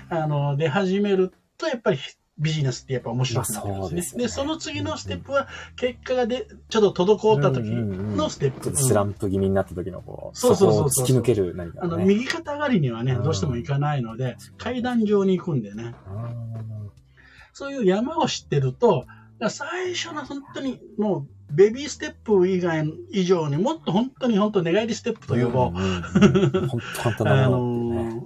[0.10, 2.00] あの、出始めると、やっぱり
[2.40, 4.20] ビジネスってやっぱ面白くなるんですね。
[4.20, 8.76] で、ね、その次のステップは、結果がで、ちょっと滞った時のステップ。
[8.76, 11.04] スランプ気味になった時のこう、そうそうそう。
[11.06, 15.96] 突き抜ける何か、ね、あの、右肩上がりにはね、どうしてもいかないので、階段上に行くんでね。
[17.54, 19.08] そういう山を知ってると、
[19.50, 25.71] 最初の本当にもう、ベビーステップ以外以上にもっと本当に本当寝返りステップと呼ぼう。
[25.71, 28.23] 本当簡単なもの、ね、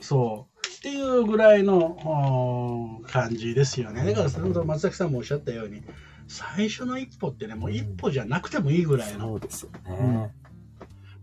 [0.00, 0.56] そう。
[0.66, 4.12] っていうぐらいの感じですよね。
[4.12, 5.82] だから、松崎さんもおっしゃったように、
[6.28, 9.20] 最初の一歩ってね、もう一歩じゃなくてもいいぐらいの。
[9.20, 9.80] そうですよね。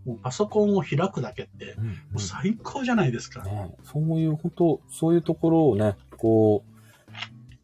[0.06, 3.42] うん、もうパソコンを開くだけって、もう最高じゃないですか。
[3.42, 6.74] ね、そういう、本当そういうところをね、こう、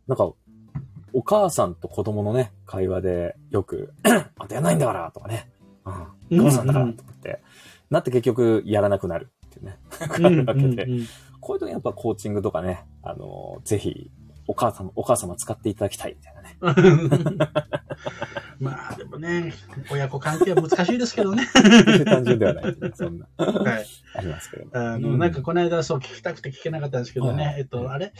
[0.06, 0.32] なんか、
[1.12, 5.50] お母さんと子供のね、会話でよく、あ んたやらないんだからとかね、
[6.30, 7.40] うん、お母さんだからとかって、
[7.90, 10.86] なって結局やらなくなるっていうね、あるわけで、
[11.40, 14.10] こういう時やっぱコーチングとかね、あの、ぜひ、
[14.46, 17.36] お母様、お母様使っていただきたいみたいなね。
[18.58, 19.54] まあでもね、
[19.90, 21.46] 親子関係は難しいですけどね。
[22.04, 23.26] 単純ではない、ね、そんな。
[23.38, 23.86] はい。
[24.16, 28.12] ありますけど、あの、うん、なんかこの間そう聞きたくて聞けなかったんですけどね、えっと、あれ？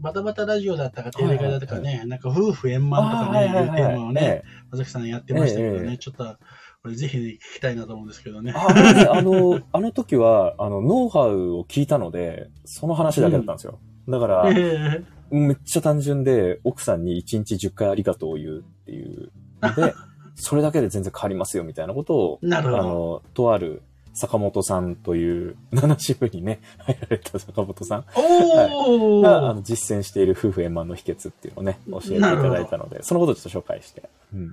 [0.00, 6.36] バタバタラジオだったか、テレビだったかね、なんか夫婦円満とかね、いうテーマをね、まさきさんやってましたけどね、ちょっと、
[6.82, 8.52] これぜひ、聞きたいなと思うんですけどね。
[8.54, 8.68] あ
[9.12, 13.80] あの、 あの時は、あの、ノウハウを聞いたので、その話だけだったんですよ。
[14.06, 19.30] うん、だから、えー、めっちゃ単純で、奥さんに1日10回ありがとうを言うっていう
[19.74, 19.94] で、
[20.36, 22.78] それだけで全然変わりますよみたいなことを、なるほど。
[22.78, 23.82] あの、とある
[24.16, 34.08] 坂本さんという、七支部にね、 入られた坂本さんお、はい、があの実践している夫婦円満の秘訣っていうのをね、教えていただいたので、そのことをちょっと紹介して。
[34.34, 34.44] うん、う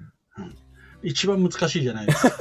[0.42, 0.56] ん
[1.06, 2.38] 一番難しいじゃないですか。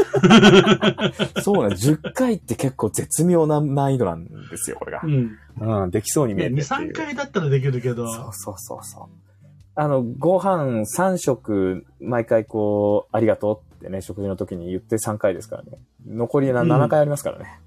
[1.42, 5.00] そうね、10回って結構絶妙な難易度なんですよ、これが。
[5.02, 5.36] うん。
[5.60, 6.54] うん、できそうに見えて。
[6.54, 8.06] 2、3回だったらできるけど。
[8.06, 9.06] そうそうそうそう。
[9.74, 15.72] あの、ご飯3食、毎回こう、ありがとうってね、食事の時に言って3回ですからね。
[16.06, 17.58] 残り7回ありますからね。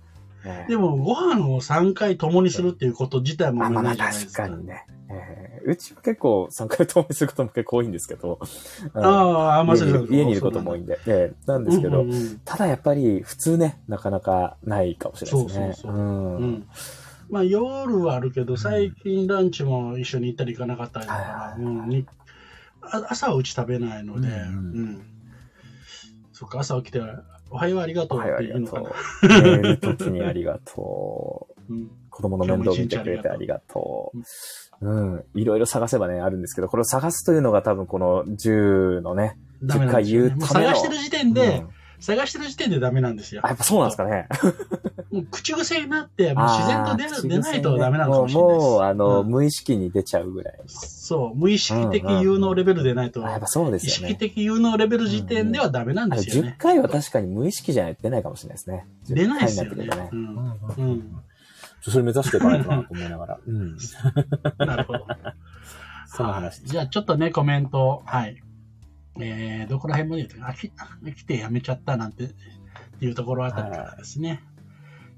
[0.45, 4.43] うん、でも、ご飯を3回共にするっていうこと自体もないじゃないですか。
[4.43, 4.86] まあ、確かにね。
[5.08, 8.39] えー、うちは結構3回共にすることも結構多いんですけど。
[8.93, 10.99] ああ、まさに家にいることも多いんで。
[11.06, 15.65] えー、なんですけど、うんうんうん、ただやっぱり普通ね、なかなかないかもしれないですね。
[15.65, 15.93] そうそうそう。
[15.93, 16.67] うん、うん。
[17.30, 22.06] まあ夜はあるけど、最近ランチも一緒に行ったり行かなかったりとか、うん、
[23.10, 24.38] 朝はうち食べないので、うん、う
[24.84, 25.01] ん、
[26.38, 27.02] そっか、朝起きて、
[27.50, 29.41] おはようありがとうって言うのかな。
[29.41, 31.74] 寝るときにありがとう。
[31.74, 34.12] うん、子供の面倒見てくれてありがと
[34.82, 34.86] う。
[34.86, 35.24] うん。
[35.34, 40.74] いろいろ探せばね、あるんですけど、これを探すというのが多分この10のね、10回言うための。
[40.74, 43.41] 探してる時点で、うん探してる時点でダメなんですよ。
[43.43, 44.27] やっぱそうなんですかね。
[45.12, 48.65] もう口癖になって、もう自然と出る、出ないとダメなのかもしれないです。
[48.65, 50.55] もう、あの、うん、無意識に出ちゃうぐらい。
[50.67, 54.13] そう、無意識的有能レベルでないと、やっぱそうですよね。
[54.13, 56.55] 意識的有能レベル時点ではダメなんですよね。
[56.60, 58.86] 10回は確かに無意識じゃないと出ないかもしれないですね。
[59.08, 59.86] 出ないですよね。
[59.86, 60.60] ねうん。
[60.77, 61.15] うん。
[61.81, 63.39] それ目指していかないとなと思いながら。
[63.45, 63.77] うん。
[64.58, 65.05] なるほど。
[66.08, 68.41] その話じゃあちょっとね、コメント、はい。
[69.19, 70.71] えー、どこら辺まで言うと、飽き、
[71.04, 72.32] 飽きてやめちゃったなんて
[72.99, 74.43] いうところあたりからですね。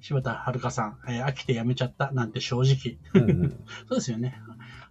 [0.01, 2.97] 柴田遥さん、えー、飽きてやめちゃったなんて正直。
[3.13, 3.49] うんうん、
[3.89, 4.39] そうですよね。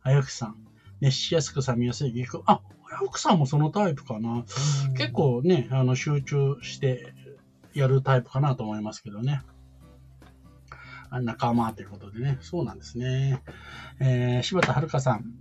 [0.03, 0.57] あやくさん、
[1.01, 2.42] 熱しやすく冷めやすいギク。
[2.47, 4.45] あ、あやくさんもそのタイプかな。
[4.97, 7.14] 結構ね、あの、集中して
[7.75, 9.42] やるタイプかなと思いますけどね。
[11.11, 12.38] 仲間ということでね。
[12.40, 13.42] そうなんですね。
[14.01, 15.35] えー、柴田遥さん、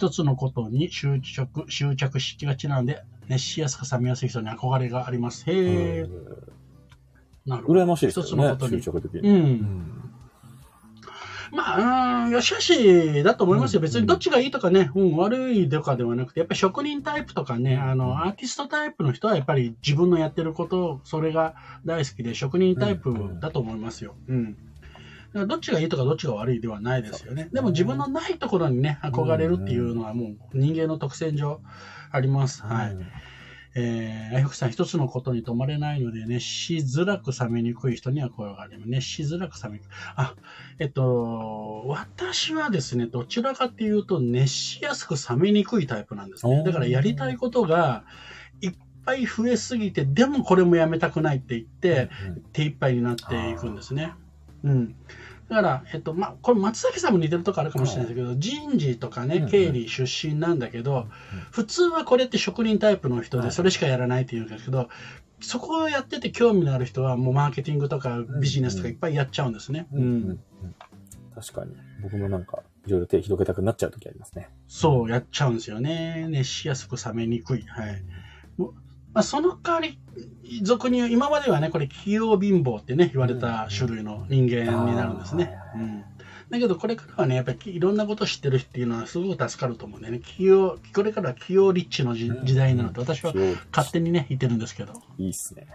[0.00, 5.44] 一つのことに執着、執着しがちなので、熱しやすく冷めやすい人に憧れがあります。
[5.46, 6.06] へえ。
[7.44, 7.82] なるほど。
[7.82, 8.24] 羨ましいですね。
[8.24, 8.80] 一つのことに。
[9.20, 9.34] うん。
[9.34, 9.96] うん
[11.52, 13.80] まあ、よしよしだと思いますよ。
[13.80, 24.14] 別にどっちがいいとかね、うん、悪いとかではなくて、やっぱり職人タイプとかね、あの、アーティストタイプの人はやっぱり自分のやってること、それが大好きで、職人タイプだと思いますよ。
[24.28, 24.56] うん。
[25.32, 27.48] どっちがいいとかどっちが悪いではないですよね。
[27.52, 31.60] でも自分のないところにね、憧れるっていうのはもう人間の特性上
[32.10, 32.62] あります。
[32.62, 32.96] はい。
[33.74, 38.88] えー、あゆくさん、一つのことに止まれないので、熱しづらく冷めにくい人には声があります。
[38.88, 39.88] 熱しづらく冷めにくい。
[40.16, 40.34] あ、
[40.80, 46.64] えっと、私はですね、どちらかっていうと、熱しやすく冷めにくいタイプなんですね。
[46.64, 48.04] だからやりたいことが、
[48.60, 48.72] いっ
[49.04, 52.10] ぱい増えすぎて、でもこれもやめたくないって言って、
[52.52, 54.14] 手一杯になっていくんですね。
[54.64, 54.94] うん。
[55.48, 61.08] だから、えっと、まあ、これ松崎さんも似てるとこあるかもしれないですけど、人事とかね、経理出身なんだけど、
[61.50, 64.88] 普通はこれって職人タイプの人で、それしかやらないっていうんですけど、
[65.40, 69.88] そこをやってて興味のある人は、もうマーケティングとかビジネスとかいっぱいやっちゃうんですね。
[69.92, 70.40] うん。
[71.34, 71.72] 確かに。
[72.02, 74.50] 僕もなんか、いろいろ手広げたくなっちゃう時ありますね。
[74.68, 76.26] そう、やっちゃうんですよね。
[76.28, 77.62] 熱しやすく冷めにくい。
[77.62, 78.02] はい。
[79.12, 79.98] まあ、その代わり、
[80.62, 85.56] 俗に今まではね、これ、器用貧乏ってね、言われた種類の人間になるんですね。
[85.74, 86.04] うん。
[86.50, 93.32] だけど、これからはね、やっぱりいろんなこと知ってるっていうのはすごく助かると思うんでね、器用、これからは器用リッチの時代なので、私は
[93.72, 94.92] 勝手にね、言ってるんですけど。
[95.18, 95.68] いいっすね。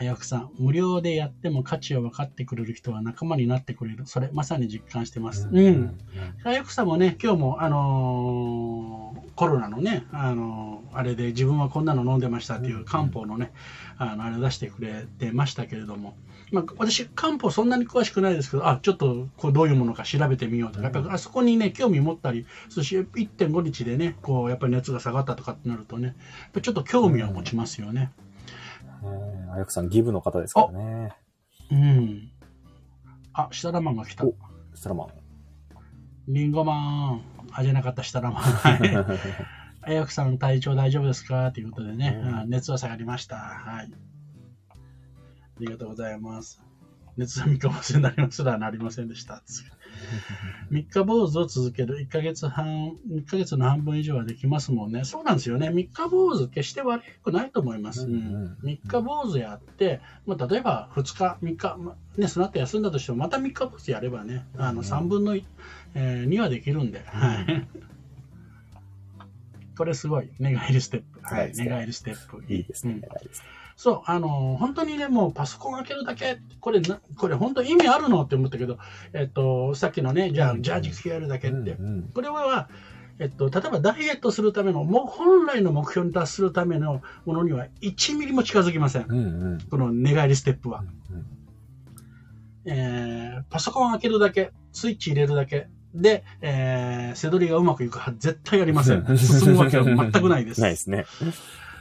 [0.00, 4.06] あやくさん、無料でやっても価値を分かってくれる人は仲間になってくれる。
[4.06, 5.48] それ、まさに実感してます。
[5.50, 5.98] うん。
[6.44, 13.52] あやくさんもね、今日も、あのー、コロナのね、あのー、あれで自分はこんなの飲んでましたっていう漢方のね、
[13.96, 16.14] あの、あれ出してくれてましたけれども、
[16.52, 26.14] まあ、私、漢方そんなに詳しくないですけど、あ、ちょっと、こう、どういうものか調べてみようとか、やっぱあそこにね、興味持ったり、そして1.5日でね、こう、やっぱり熱が下がったとかってなるとね、
[26.62, 28.12] ちょっと興味を持ちますよね。
[29.02, 31.16] うんあやくさん、ギブの方ですからね。
[31.72, 32.30] うん。
[33.32, 34.24] あ、シタラマンが来た。
[34.24, 35.08] シタラマン。
[36.28, 37.22] リンゴマン。
[37.50, 38.42] あ、じゃなかった、シタラマン。
[38.46, 38.96] はい。
[39.82, 41.50] あやくさん、体調大丈夫ですか？
[41.50, 43.36] ということでね、うん、熱は下がりました。
[43.36, 43.90] はい。
[44.70, 44.76] あ
[45.58, 46.62] りがとうございます。
[47.16, 49.42] 熱は3日もせになりますらなりませんでした。
[50.70, 55.04] 3日坊主を続ける1ヶ月半、1ヶ月の半分以上はできますもんね。
[55.04, 55.68] そうなんですよね。
[55.68, 58.06] 3日坊主決して悪くないと思います。
[58.06, 61.78] うん、3日坊主やって、まあ、例えば2日、3日、
[62.18, 65.36] ね、その後休んだとしても、また3日坊主やればね、あの3分の、
[65.94, 67.02] えー、2はできるんで。
[67.06, 67.66] はい。
[69.78, 70.28] これすごい。
[70.40, 71.20] 寝返りステップ。
[71.22, 71.52] はい。
[71.54, 72.44] 寝返りステップ。
[72.52, 72.94] いいですね。
[72.94, 73.58] 寝返りステップ。
[73.76, 76.82] そう、あの、本当にね、もうパソコン開けるだけ、これ、
[77.16, 78.78] これ本当意味あるのって思ったけど、
[79.12, 81.76] えっと、さっきのね、じゃあ、ジャージ着けるだけって、
[82.12, 82.68] これは、
[83.20, 89.06] えっと、例えばダイエットするための、もう本来の目標に達するためのものには1ミリも近づきません。
[89.08, 89.20] うんう
[89.58, 90.82] ん、この寝返りステップは。
[91.10, 91.26] うんうん、
[92.66, 99.04] えー、パソコン開けるだけ、スイッチ入れるだけ、で、えー、背取りがうまくいくは絶対ありません。
[99.18, 100.60] 進むわけは全くないです。
[100.60, 101.06] ないですね。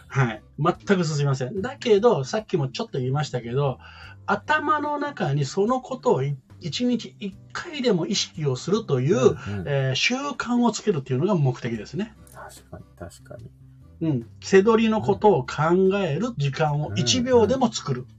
[0.08, 0.42] はい。
[0.60, 1.62] 全く進みません。
[1.62, 3.80] だけど、さっきもちょっと言いましたけど、
[4.26, 6.24] 頭の中にそのことを
[6.60, 9.36] 一日一回でも意識をするという、うんうん、
[9.68, 12.14] えー、習慣をつけるというのが目的ですね。
[12.34, 13.52] 確かに、確かに。
[14.02, 14.28] うん。
[14.42, 18.02] 背取りのことを考える時間を1秒でも作る。
[18.02, 18.17] うんうん、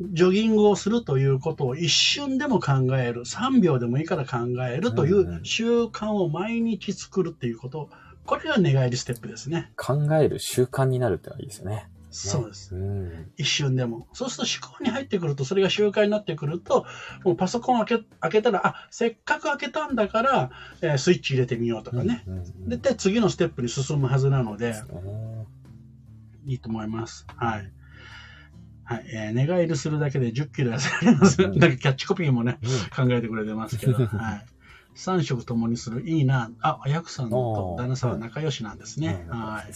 [0.00, 3.22] ジョギングをするということを一瞬でも考える。
[3.22, 7.88] 3秒でもいいから考えるという習慣を毎日作るっていうこと
[8.26, 9.72] これが寝返りステップですね。
[9.76, 11.88] 考える習慣になるってのはいいですよね。
[12.10, 13.30] そうです、うん。
[13.36, 14.08] 一瞬でも。
[14.14, 16.86] そうすると思考に入ってくると、それが習慣になってくると、
[17.24, 22.78] もうパソコン開け開けたら、あ、せっかく開けたんだから、えー、スイッチ入れてみようとかね、うんうんうん、で。
[22.78, 24.74] で、次のステップに進むはずなので、
[26.46, 27.26] いいと思います。
[27.36, 27.70] はい。
[28.86, 31.42] はい、えー、寝返りするだけで10キロ痩せられます。
[31.42, 34.46] なんかキャッチコピーもね、うん、考えてくれてますけど、 はい。
[34.94, 36.50] 三食ともにするいいな。
[36.60, 39.26] あ、あやくさんと旦那さんは仲良しなんですね。
[39.28, 39.72] はい。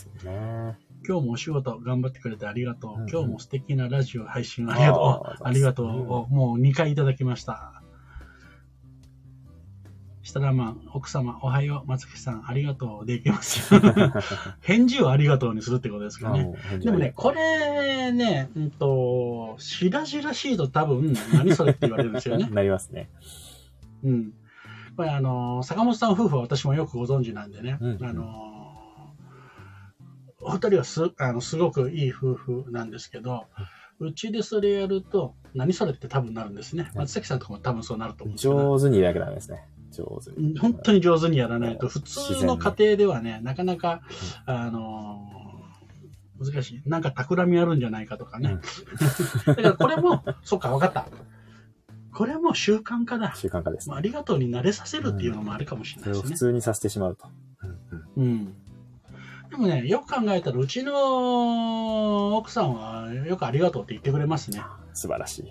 [1.06, 3.10] 今日もお仕事頑張ってくれてありがとう。
[3.10, 5.44] 今日も素敵なラジオ配信ありがとう。
[5.44, 6.32] ありがとう。
[6.32, 7.79] もう2回いただきました。
[10.30, 13.74] シタラマン、奥様、おはよう、松木さん、ありがとうできます。
[14.62, 16.54] 返事をありがとうにするってことですかね。
[16.80, 22.48] でもね、これね、うんと、しらじらしいと多分、何それって言われるんですよね。
[22.52, 23.10] なりますね。
[24.02, 24.32] うん。
[25.00, 28.24] ぱりあの、坂本さん夫婦は私もよくご存知なんでね、うんうん、あの、
[30.42, 33.46] お二人はすあのすごくいい夫婦なんですけど、
[33.98, 36.90] うちでそれやると、何それって多分なるんですね。
[36.94, 39.66] 松崎さんとかも多分そうなると思うんです上手にやらなきゃダメですね。
[40.00, 40.58] 上手に。
[40.58, 44.00] 本当に上手にやらないと、普通の家庭ではね、なかなか、
[44.46, 45.26] あの
[46.38, 46.82] 難しい。
[46.86, 48.58] なんか企みあるんじゃないかとかね。
[49.46, 51.06] だからこれも、そっか、わかった。
[52.12, 53.34] これはもう習慣化だ。
[53.36, 56.22] 習慣化です、ね、ありがとうに慣れさせるっていうのもあるかもしれないですね。
[56.22, 57.28] それを普通にさせてしまうと。
[58.16, 58.54] うん、うん、
[59.50, 64.62] でもね、よく考えたら、うちの奥さんはよくありがとうって言ってくれますね。
[64.92, 65.44] 素晴らしい。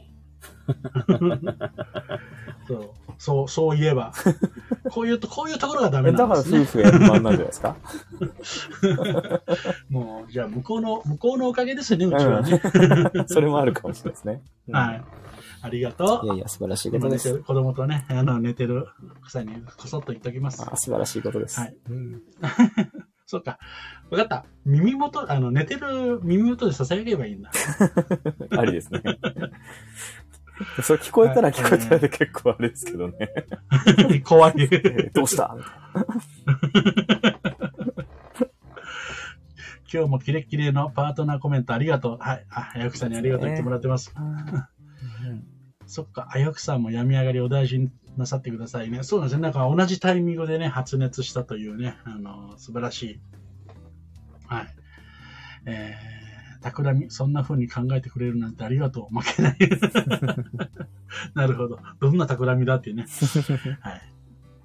[2.68, 4.14] そうそう、そう言えば。
[4.92, 6.60] こういうと、こういうところがダメなんですね。
[6.60, 7.76] だから夫婦円満なんじゃないですか？
[9.90, 12.62] もう、じゃあ向こうの、向こうのおかげですよね、うちはね。
[13.28, 14.42] それもあるかもしれないですね。
[14.72, 15.04] はい。
[15.62, 16.26] ありがとう。
[16.28, 17.40] いやいや、素晴らしいことです。
[17.40, 18.88] 子供とね、あの、寝てる
[19.26, 20.62] 草にこそっと言っときます。
[20.62, 21.60] あ素晴らしいことです。
[21.60, 21.76] はい。
[21.90, 22.22] うん、
[23.26, 23.60] そうか。
[24.10, 24.46] わかった。
[24.66, 27.52] 耳元、あの、寝てる耳元で囁けばいいんだ。
[28.58, 29.02] ありですね。
[30.84, 33.30] それ聞こえたら聞こえたらで結構あれですけどね。
[34.26, 34.54] 怖い。
[35.14, 35.56] どうした？
[39.92, 42.18] 今日もキレッキレのパートナーコメントありがとう。
[42.20, 42.46] はい。
[42.52, 44.14] あ、あやくさんにありがとう言ってもらってます。
[45.88, 49.02] そっか、あやくさんも病み上がりお大事になさってくださいね。
[49.02, 49.42] そうなんですね。
[49.42, 53.20] なんか同じタイミングでね、発熱したというね、あの、素晴らしい。
[54.46, 54.68] はい。
[55.66, 56.19] えー、
[56.62, 59.18] 企み、そんな風に考えてくれるなんてありがとう。
[59.18, 59.58] 負けない。
[61.34, 61.80] なるほど。
[62.00, 63.06] どんな企みだっていうね。
[63.82, 64.02] はい。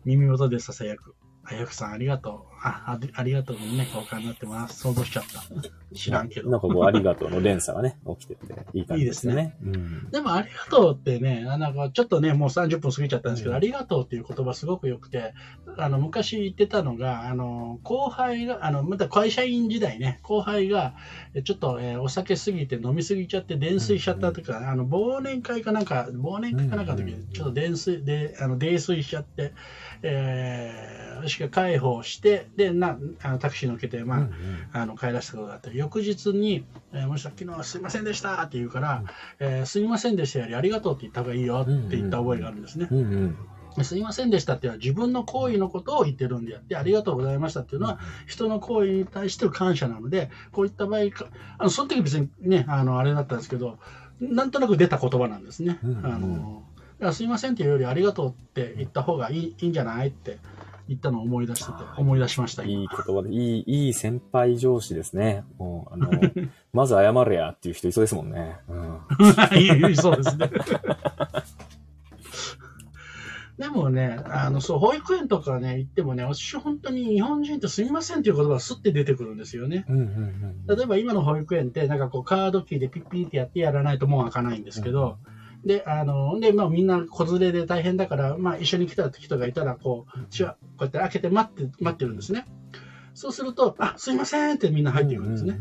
[0.05, 1.14] 耳元で囁く。
[1.45, 2.53] あやくさん、ありがとう。
[2.66, 4.80] あ、あありがとうね、交換になってます。
[4.80, 5.94] 想像しちゃった。
[5.94, 6.48] 知らんけど。
[6.48, 9.32] なんかこう、ありがとうの連鎖がね、 起きてて、いい感じですね。
[9.32, 9.74] いいですね。
[9.74, 15.34] うん、でも、ありがとうってね、なんかちょっとね、もう30分過ぎちゃったんですけど、うん、ありがとうっていう言葉すごく良くて、
[15.76, 20.94] あの、昔言ってたのが、あの、後輩が、あの、また会社員時代ね、後輩が、
[21.44, 29.52] ちょっと、えー、お酒すぎて飲みすぎちゃって泥酔しちゃったとか、うん、あの、忘年会かなんか、忘年会かなんかの時に、ちょっと泥酔で、あの、泥酔しちゃって、
[30.02, 34.32] えー、しか介抱して、で、な、あのタクシー乗っけて、まあ、うんうん、
[34.72, 39.02] あの、帰らせたことがあって、翌日に、えー、もし昨日すいませんでしたって言うから、
[39.40, 42.88] うん、えー、すいませんでしたよりありがとうって言った方がいいよって言った覚えがあるんですね。
[42.90, 43.84] うんうん。
[43.84, 51.00] すいませんでしたっていうのは自分の行為のことを言ってるんであって、ありがとうございましたっていうのは人の行為に対しての感謝なので、こういった場合
[51.59, 53.78] あの、その時別にね、あの、あれだったんですけど、
[54.20, 55.80] なんとなく出た言葉なんですね。
[55.82, 56.62] うんうん、あの
[57.12, 60.38] すいませんっていうよりありがとうって言った方がいいいいんじゃないって
[60.89, 62.62] 言ったのを思い出してて、思い出しました。
[62.64, 65.45] いい言葉で、いい、いい先輩上司ですね。
[65.59, 66.11] もう、あの、
[66.72, 68.57] まず謝れやっていう人いそうですもんね。
[68.68, 69.01] うん。
[69.91, 70.51] いそうですね。
[73.57, 79.85] でもね、あの、そう、保育園とかね、行ってもね、私本当に日本人ってすみませんっていう言葉がスッて出てくるんですよね。
[79.89, 85.34] うんうんうん、例えば今の保育園って、なんかこうカードキーでピッピーってやってやらないともう開かないんですけど、うん
[85.64, 90.56] で、あの、で、まあみんな子連れで大変だから、まあ一緒に来た人がいたら、こう、こうや
[90.86, 92.46] って開けて待って、待ってるんですね。
[93.14, 95.58] そうすると、あ、すいませんってみんな入っていくんですね。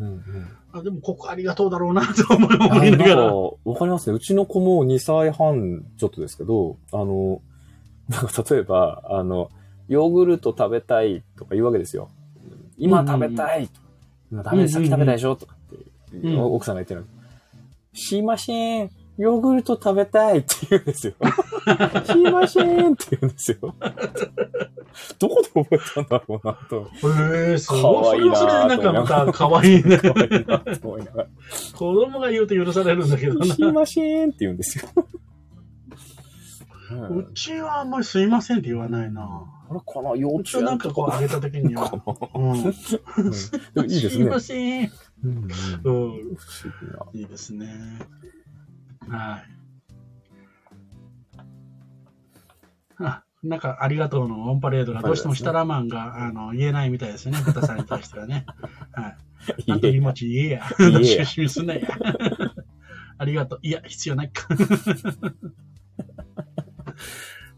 [0.73, 3.33] あでも、ここありがとうだろうな と思いながら。
[3.33, 4.15] わかりますね。
[4.15, 7.41] うちの子も2歳半ちょっとですけど、あの、
[8.09, 9.51] なんか例えば、あの、
[9.87, 12.09] ヨーグルト食べたいとか言うわけですよ。
[12.77, 13.79] 今食べたいと。
[14.31, 17.05] 今食べ、さっき食べたでしょとかって、奥さんが言ってる。
[17.93, 19.02] しません。
[19.17, 21.13] ヨーグルト食べたいって言うんですよ。
[22.05, 23.75] すいませんって言うんですよ。
[25.19, 26.81] どこで覚えたんだろうなと。
[26.81, 26.87] へ
[27.51, 28.19] えー、すごい。
[28.19, 29.97] それはそれでなんかまた可愛いね。
[29.97, 31.29] 可愛いなと思いながら。
[31.75, 33.45] 子供が言うと許されるんだけどな。
[33.45, 34.89] すいませんって言うんですよ。
[37.09, 39.21] うちはあんまりすいませんって言わないな。
[39.69, 41.91] あれかな幼稚園なんかこうあげた時には。
[42.35, 42.55] うん。
[42.57, 42.99] いいです
[43.85, 44.09] ね。
[44.09, 44.91] すいません。
[45.23, 45.47] うん。
[47.13, 47.99] いいですね。
[49.09, 49.53] はい。
[52.99, 58.45] あ、なんか、ありがとうのオンパレードがどうしてもシタラマンが、あの言えないみたいですね、ブタさんに対してはね。
[58.93, 59.17] はい。
[59.71, 60.63] あと気持ち言えや。
[61.65, 61.81] なや。
[63.19, 63.59] ありがとう。
[63.61, 64.47] いや、必要ないか。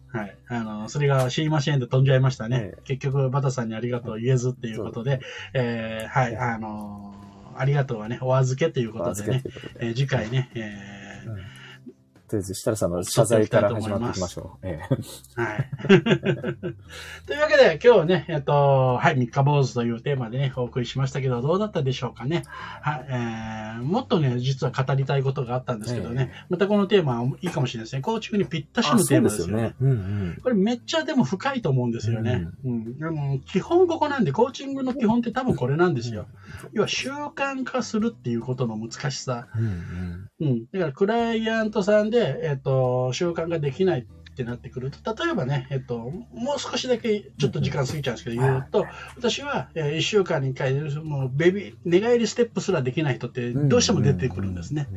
[0.08, 0.38] はい。
[0.48, 2.74] あの、それがシーマシーンで飛んじゃいましたね。
[2.86, 5.20] 結局、バタさんにありがとう言えずっていうことで、
[5.54, 7.14] えー、はい、あの
[7.56, 9.44] ありがとうはね、お預けということでね、
[9.80, 10.95] えー、次回ね、えー
[12.28, 14.68] とりあえず、設楽さんの謝罪から始まっていきましょう。
[14.68, 15.70] ええ、はい。
[17.28, 22.44] というわけで、今日はね、えっと、はい、三日坊主というテーマでね、お送りしましたけど、どうだったでしょうかね。
[22.82, 28.02] はい、えー、もっとね、実は語りたいことがあったんですけどね、えまたこのテーマはいいかもしれないですね。
[28.02, 29.54] 構築にぴったしのテーマですよね。
[29.54, 32.48] よねうんうん、これめっちゃでも深いと思うんですよね。
[32.66, 36.26] うん、うん、基本ここなんで、コーチングの基本って多分これなんですよ。
[36.74, 39.48] 要は習慣化するっていうことの難しさ。
[39.56, 44.06] うん、うん、だから、クライアントさんで、えっ、と、習慣ができない
[44.36, 48.86] ってなってくると、例えばね、えっと、もう少しだけちょっと時間過ぎちゃうんですけど、言うと、
[49.16, 54.88] 私は、えー、1週間に1回、もうベビー、寝返りステップすらできない人ってどうしても出てくるんですね。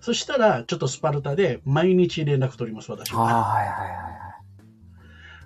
[0.00, 3.22] そしたら、ちょっとスパルタで毎日連絡取ります、私は。
[3.22, 3.30] は
[3.64, 4.24] いはいはい。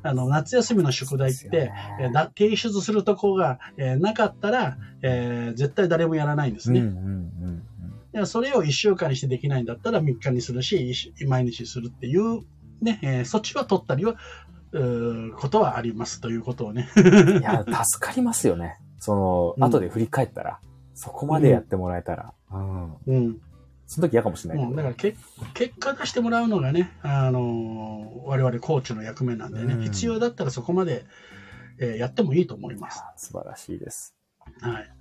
[0.03, 6.81] あの、夏休みの宿題って、えー、提出するとこが、えー、なかったら、えー、絶対誰もやらないんですね。
[6.81, 6.99] うんうんう
[7.47, 7.62] ん
[8.27, 10.95] それを1週間にしてできないんだったら3日にするし、
[11.27, 12.43] 毎日するっていう、
[12.81, 14.16] ね、えー、そっちは取ったりは、
[14.73, 16.91] うことはありますということをね。
[16.97, 18.77] いや、助かりますよね。
[18.99, 20.61] その、うん、後で振り返ったら、
[20.95, 22.35] そこまでやってもらえたら。
[22.53, 22.95] うん。
[23.07, 23.41] うん。
[23.87, 25.16] その時嫌かもしれない、ね、うん、だからけ、
[25.55, 31.07] 結果出してもらうのがね、あのー、我々コーチの役目なんでね、うん、必要だったらそこまで、
[31.79, 33.03] えー、やってもいいと思います。
[33.16, 34.14] 素晴らしいです。
[34.61, 34.97] はい。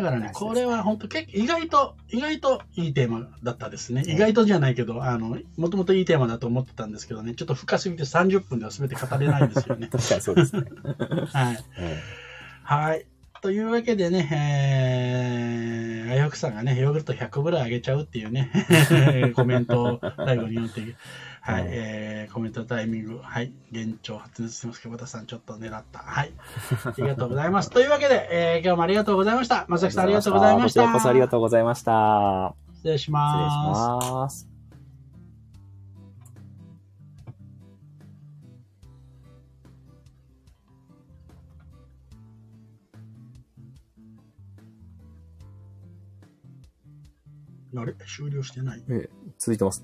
[0.00, 4.02] だからね、これは本当意外と、意外といいテーマだったですね。
[4.06, 9.88] 意外とじゃないけど、あの、もともといいテーマだと思ってたんですけどね、ちょっと深すぎて30分では全て語れないですよね。
[9.92, 10.64] 確かにそうですね。
[11.32, 11.64] はい。
[12.62, 13.06] はい。
[13.40, 18.50] というわけでね、えー、あやふくさんがね、ヨーグルト100ぐらいあげちゃうっていうね、
[19.34, 20.94] コメントを最後に読んで、
[21.40, 26.00] はい、えー、コメントタイミング、はい、現状発熱してますけど、和田さんちょっと狙った。
[26.00, 26.32] はい。
[26.84, 27.70] ありがとうございます。
[27.70, 29.64] というわけで、えー、今日もありがとうございました。
[29.68, 30.82] まさきさんありがとうございました。
[30.82, 32.54] こちらこそありがとうございました。
[32.74, 33.54] 失礼します。
[33.56, 34.49] 失礼します。
[47.76, 47.94] あれ？
[48.06, 48.82] 終了してない？
[48.88, 49.78] ええ、続いてます